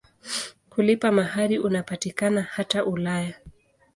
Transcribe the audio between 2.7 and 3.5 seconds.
Ulaya.